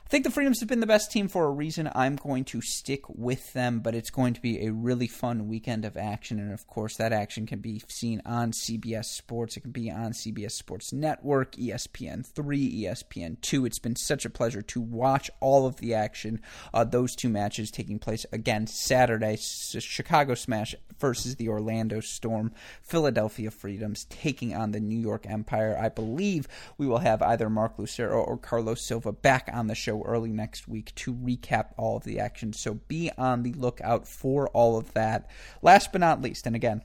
[0.06, 1.90] I think the Freedoms have been the best team for a reason.
[1.94, 5.86] I'm going to stick with them, but it's going to be a really fun weekend
[5.86, 6.38] of action.
[6.38, 9.56] And of course, that action can be seen on CBS Sports.
[9.56, 13.64] It can be on CBS Sports Network, ESPN 3, ESPN 2.
[13.64, 16.42] It's been such a pleasure to watch all of the action.
[16.74, 23.50] Uh, those two matches taking place again Saturday Chicago Smash versus the Orlando Storm, Philadelphia
[23.50, 25.78] Freedoms taking on the New York Empire.
[25.80, 26.46] I believe
[26.78, 30.68] we will have either Mark Lucero or Carlos Silva back on the show early next
[30.68, 32.52] week to recap all of the action.
[32.52, 35.28] So be on the lookout for all of that.
[35.62, 36.82] Last but not least, and again,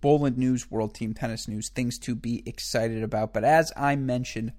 [0.00, 3.32] Boland news, World Team Tennis news, things to be excited about.
[3.32, 4.52] But as I mentioned,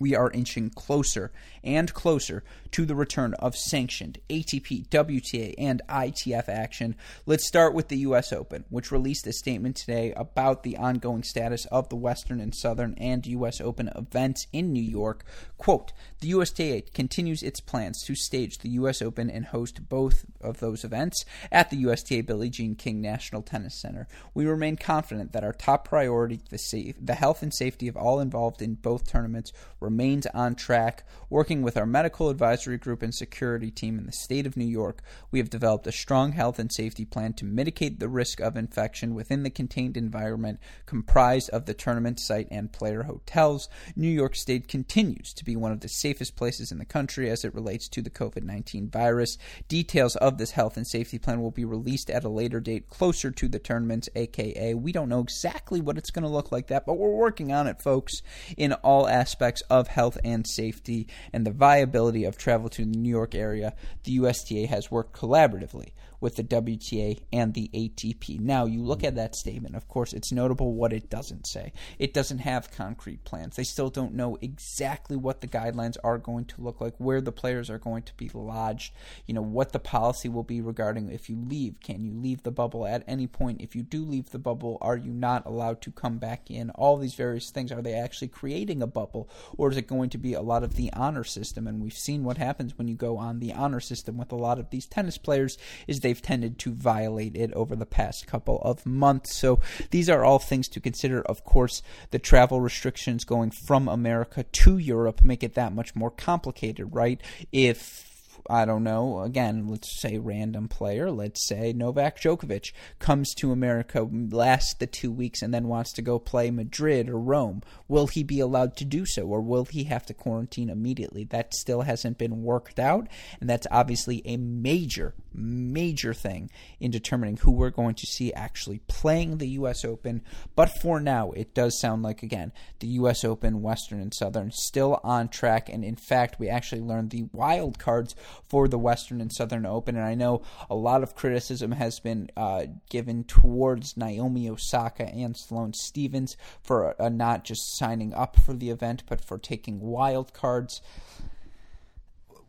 [0.00, 1.30] we are inching closer
[1.62, 6.96] and closer to the return of sanctioned ATP, WTA, and ITF action.
[7.26, 8.32] Let's start with the U.S.
[8.32, 12.94] Open, which released a statement today about the ongoing status of the Western and Southern
[12.94, 13.60] and U.S.
[13.60, 15.24] Open events in New York.
[15.58, 19.02] Quote The USTA continues its plans to stage the U.S.
[19.02, 23.80] Open and host both of those events at the USTA Billie Jean King National Tennis
[23.80, 24.08] Center.
[24.32, 28.20] We remain confident that our top priority, the, safe, the health and safety of all
[28.20, 31.04] involved in both tournaments, remains on track.
[31.28, 35.02] Working with our medical advisory group and security team in the state of New York,
[35.30, 39.14] we have developed a strong health and safety plan to mitigate the risk of infection
[39.14, 43.68] within the contained environment comprised of the tournament site and player hotels.
[43.96, 47.44] New York State continues to be one of the safest places in the country as
[47.44, 49.38] it relates to the COVID 19 virus.
[49.68, 53.30] Details of this health and safety plan will be released at a later date closer
[53.30, 56.86] to the tournaments, aka, we don't know exactly what it's going to look like that,
[56.86, 58.22] but we're working on it, folks,
[58.56, 63.08] in all aspects of health and safety and the viability of travel to the New
[63.08, 65.90] York area, the USTA has worked collaboratively
[66.20, 68.40] with the WTA and the ATP.
[68.40, 71.72] Now, you look at that statement, of course, it's notable what it doesn't say.
[71.98, 73.56] It doesn't have concrete plans.
[73.56, 77.32] They still don't know exactly what the guidelines are going to look like, where the
[77.32, 78.92] players are going to be lodged,
[79.26, 81.80] you know, what the policy will be regarding if you leave.
[81.80, 83.60] Can you leave the bubble at any point?
[83.60, 86.70] If you do leave the bubble, are you not allowed to come back in?
[86.70, 87.72] All these various things.
[87.72, 90.74] Are they actually creating a bubble, or is it going to be a lot of
[90.74, 91.66] the honor system?
[91.66, 94.58] And we've seen what happens when you go on the honor system with a lot
[94.58, 98.60] of these tennis players is they they've tended to violate it over the past couple
[98.62, 99.36] of months.
[99.36, 99.60] So
[99.92, 101.22] these are all things to consider.
[101.22, 106.10] Of course, the travel restrictions going from America to Europe make it that much more
[106.10, 107.20] complicated, right?
[107.52, 108.09] If
[108.50, 114.08] I don't know, again, let's say random player, let's say Novak Djokovic comes to America,
[114.10, 117.62] lasts the two weeks, and then wants to go play Madrid or Rome.
[117.86, 121.22] Will he be allowed to do so, or will he have to quarantine immediately?
[121.22, 123.06] That still hasn't been worked out,
[123.40, 128.80] and that's obviously a major, major thing in determining who we're going to see actually
[128.88, 129.84] playing the U.S.
[129.84, 130.22] Open.
[130.56, 133.24] But for now, it does sound like, again, the U.S.
[133.24, 137.78] Open, Western and Southern, still on track, and in fact, we actually learned the wild
[137.78, 138.16] cards
[138.48, 139.96] for the Western and Southern Open.
[139.96, 145.36] And I know a lot of criticism has been uh, given towards Naomi Osaka and
[145.36, 150.32] Sloane Stevens for uh, not just signing up for the event, but for taking wild
[150.32, 150.80] cards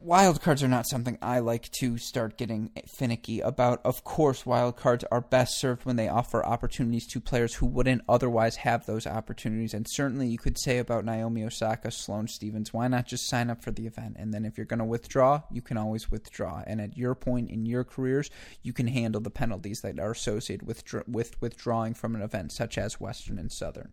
[0.03, 3.81] wild cards are not something I like to start getting finicky about.
[3.85, 8.01] Of course, wild cards are best served when they offer opportunities to players who wouldn't
[8.09, 9.73] otherwise have those opportunities.
[9.73, 13.63] And certainly, you could say about Naomi Osaka, Sloane Stevens, why not just sign up
[13.63, 14.15] for the event?
[14.17, 16.63] And then if you're going to withdraw, you can always withdraw.
[16.65, 18.29] And at your point in your careers,
[18.63, 22.77] you can handle the penalties that are associated with with withdrawing from an event such
[22.77, 23.91] as Western and Southern.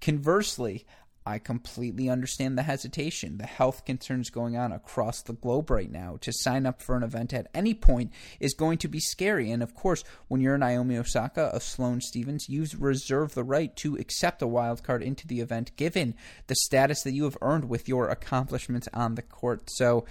[0.00, 0.86] Conversely,
[1.26, 6.16] I completely understand the hesitation, the health concerns going on across the globe right now.
[6.22, 9.50] To sign up for an event at any point is going to be scary.
[9.50, 13.96] And of course, when you're Naomi Osaka, of Sloane Stevens, you reserve the right to
[13.96, 16.14] accept a wild card into the event given
[16.46, 19.70] the status that you have earned with your accomplishments on the court.
[19.70, 20.06] So,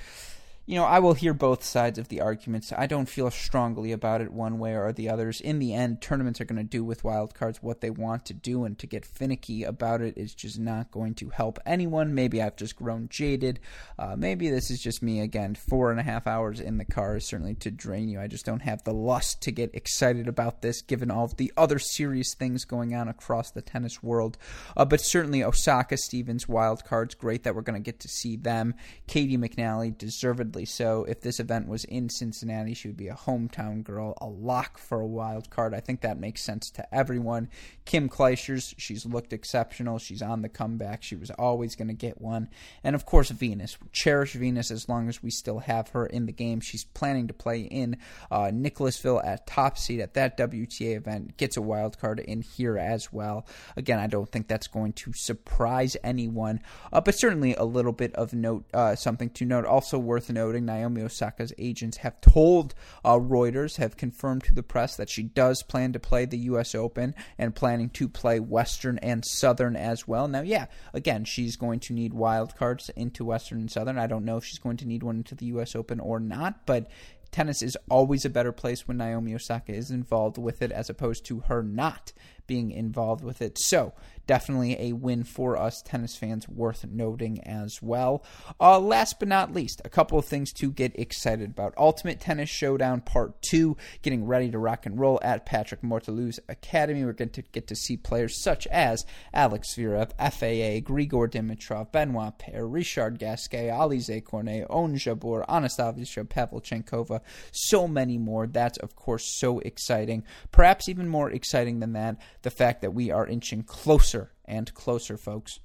[0.69, 2.71] you know, I will hear both sides of the arguments.
[2.77, 5.41] I don't feel strongly about it one way or the others.
[5.41, 8.65] In the end, tournaments are going to do with wildcards what they want to do,
[8.65, 12.13] and to get finicky about it is just not going to help anyone.
[12.13, 13.59] Maybe I've just grown jaded.
[13.97, 15.55] Uh, maybe this is just me again.
[15.55, 18.21] Four and a half hours in the car is certainly to drain you.
[18.21, 21.51] I just don't have the lust to get excited about this, given all of the
[21.57, 24.37] other serious things going on across the tennis world.
[24.77, 28.75] Uh, but certainly, Osaka Stevens wildcards, great that we're going to get to see them.
[29.07, 31.05] Caty McNally, deservedly so.
[31.05, 34.99] If this event was in Cincinnati, she would be a hometown girl, a lock for
[34.99, 35.73] a wild card.
[35.73, 37.49] I think that makes sense to everyone.
[37.85, 39.97] Kim Clijsters, she's looked exceptional.
[39.97, 41.03] She's on the comeback.
[41.03, 42.49] She was always going to get one.
[42.83, 43.77] And of course, Venus.
[43.91, 46.59] Cherish Venus as long as we still have her in the game.
[46.59, 47.97] She's planning to play in
[48.29, 51.37] uh, Nicholasville at top seed at that WTA event.
[51.37, 53.45] Gets a wild card in here as well.
[53.75, 58.13] Again, I don't think that's going to surprise anyone, uh, but certainly a little bit
[58.15, 59.65] of note, uh, something to note.
[59.65, 62.73] Also worth noting, Naomi Osaka's agents have told
[63.03, 66.75] uh, Reuters, have confirmed to the press that she does plan to play the U.S.
[66.75, 70.27] Open and planning to play Western and Southern as well.
[70.27, 73.97] Now, yeah, again, she's going to need wild cards into Western and Southern.
[73.97, 75.75] I don't know if she's going to need one into the U.S.
[75.75, 76.87] Open or not, but
[77.31, 81.25] tennis is always a better place when Naomi Osaka is involved with it as opposed
[81.25, 82.11] to her not
[82.47, 83.57] being involved with it.
[83.59, 83.93] So,
[84.29, 88.23] definitely a win for us tennis fans worth noting as well.
[88.61, 91.73] Uh, last but not least, a couple of things to get excited about.
[91.77, 97.03] Ultimate Tennis Showdown Part 2, getting ready to rock and roll at Patrick Mouratoglou's Academy.
[97.03, 99.03] We're going to get to see players such as
[99.33, 107.21] Alex Zverev, FAA, Grigor Dimitrov, Benoit Paire, Richard Gasquet, Alizé Cornet, Ons Jabeur, Anastasia Pavlyuchenkova,
[107.51, 108.45] so many more.
[108.45, 110.23] That's, of course, so exciting.
[110.51, 114.18] Perhaps even more exciting than that, the fact that we are inching closer
[114.49, 115.59] and closer, folks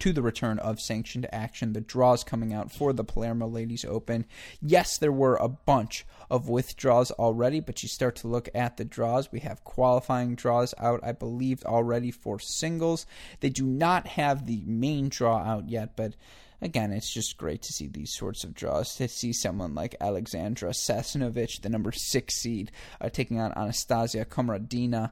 [0.00, 1.72] to the return of sanctioned action.
[1.72, 4.26] The draws coming out for the Palermo Ladies Open.
[4.60, 8.84] Yes, there were a bunch of withdrawals already, but you start to look at the
[8.84, 9.30] draws.
[9.30, 13.06] We have qualifying draws out, I believe, already for singles.
[13.40, 16.14] They do not have the main draw out yet, but
[16.62, 18.94] again, it's just great to see these sorts of draws.
[18.96, 25.10] To see someone like Alexandra Sasnovich, the number six seed, uh, taking on Anastasia Komardina.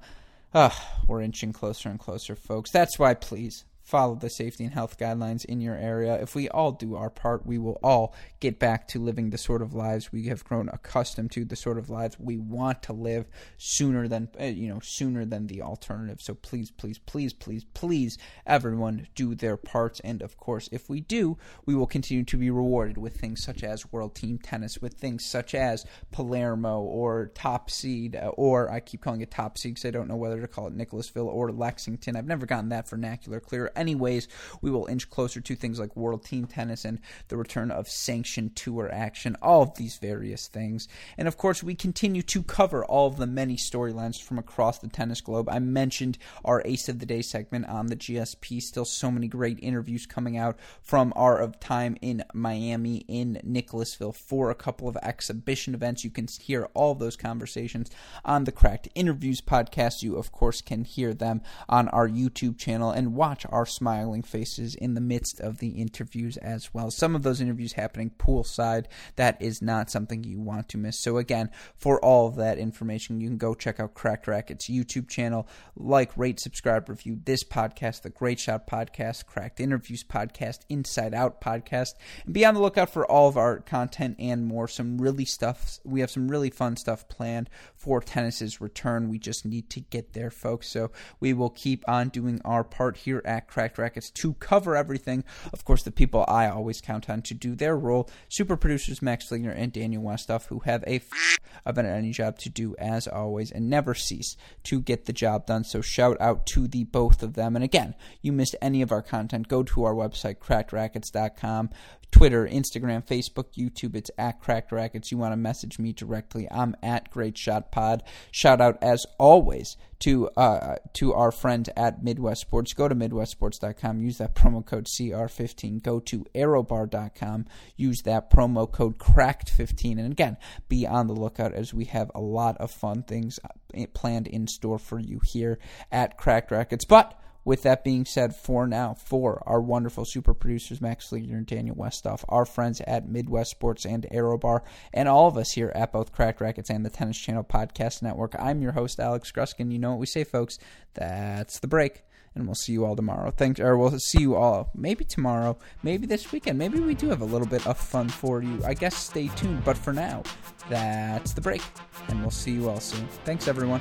[0.55, 0.71] Uh,
[1.07, 2.71] we're inching closer and closer, folks.
[2.71, 6.20] That's why, please, follow the safety and health guidelines in your area.
[6.20, 9.62] If we all do our part, we will all get back to living the sort
[9.62, 13.26] of lives we have grown accustomed to, the sort of lives we want to live
[13.57, 16.20] sooner than uh, you know sooner than the alternative.
[16.20, 20.01] So please, please, please, please, please, everyone do their parts.
[20.01, 23.64] And of course, if we do, we will continue to be rewarded with things such
[23.64, 28.80] as World Team Tennis, with things such as Palermo or Top Seed, uh, or I
[28.80, 31.53] keep calling it Top Seed because I don't know whether to call it Nicholasville or
[31.53, 32.16] Lexington.
[32.16, 34.29] I've never gotten that vernacular clear anyways,
[34.61, 38.57] we will inch closer to things like World Team Tennis and the return of sanctioned
[38.57, 40.89] tour action, all of these various things.
[41.16, 44.89] And of course, we continue to cover all of the many storylines from across the
[44.89, 45.49] tennis globe.
[45.49, 48.62] I mentioned our Ace of the Day segment on the GSP.
[48.62, 54.12] Still, so many great interviews coming out from our of time in Miami, in Nicholasville
[54.12, 56.05] for a couple of exhibition events.
[56.05, 57.91] You can hear all those conversations
[58.24, 60.03] on the Cracked Interviews podcast.
[60.03, 64.75] You, of course, can hear them on our YouTube channel and watch our smiling faces
[64.75, 66.91] in the midst of the interviews as well.
[66.91, 68.87] Some of those interviews happening poolside.
[69.16, 70.99] That is not something you want to miss.
[70.99, 75.09] So, again, for all of that information, you can go check out Cracked Racquets YouTube
[75.09, 75.47] channel,
[75.77, 81.41] like, rate, subscribe, review this podcast, the Great Shot podcast, Cracked Interviews podcast, Inside Out
[81.41, 81.95] podcast,
[82.25, 84.69] and be on the lookout for all of our content and more.
[84.69, 85.79] Some really stuff.
[85.85, 89.09] We have some really fun stuff planned for tennis's return.
[89.09, 90.69] We just need to get there, folks.
[90.69, 90.91] So
[91.21, 95.25] we will keep on doing our part here at Cracked Racquets to cover everything.
[95.53, 99.29] Of course, the people I always count on to do their role, super producers Max
[99.29, 103.09] Fligner and Daniel Westoff, who have a f- of an any job to do as
[103.09, 105.65] always and never cease to get the job done.
[105.65, 107.57] So shout out to the both of them.
[107.57, 111.71] And again, you missed any of our content, go to our website, crackedracquets.com.
[112.11, 113.95] Twitter, Instagram, Facebook, YouTube.
[113.95, 115.11] It's at Cracked Racquets.
[115.11, 116.49] You want to message me directly?
[116.51, 118.03] I'm at Great Shot Pod.
[118.31, 122.73] Shout out as always to uh, to our friends at Midwest Sports.
[122.73, 124.01] Go to MidwestSports.com.
[124.01, 125.83] Use that promo code CR15.
[125.83, 127.47] Go to Arrowbar.com.
[127.77, 129.99] Use that promo code Cracked15.
[129.99, 130.37] And again,
[130.69, 134.47] be on the lookout as we have a lot of fun things uh, planned in
[134.47, 135.59] store for you here
[135.91, 136.85] at Cracked Racquets.
[136.85, 137.19] But
[137.49, 141.75] with that being said, for now, for our wonderful super producers, Max Fligner and Daniel
[141.75, 144.61] Westoff, our friends at Midwest Sports and Arrowbar,
[144.93, 148.37] and all of us here at both Cracked Racquets and the Tennis Channel Podcast Network,
[148.39, 149.73] I'm your host, Alex Gruskin.
[149.73, 150.59] You know what we say, folks.
[150.93, 152.03] That's the break.
[152.35, 153.31] And we'll see you all tomorrow.
[153.31, 156.59] Thanks, or we'll see you all maybe tomorrow, maybe this weekend.
[156.59, 158.61] Maybe we do have a little bit of fun for you.
[158.63, 159.65] I guess stay tuned.
[159.65, 160.23] But for now,
[160.69, 161.63] that's the break.
[162.09, 163.09] And we'll see you all soon.
[163.25, 163.81] Thanks, everyone.